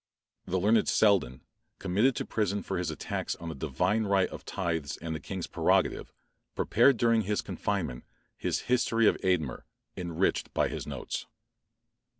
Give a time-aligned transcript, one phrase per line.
[0.45, 1.41] The learned Selden,
[1.77, 5.45] committed to prison for his attacks on the divine right of tithes and the king's
[5.45, 6.11] prerogative,
[6.55, 9.63] prepared during his confinement his "History of Eadmer,"
[9.95, 11.27] enriched by his notes.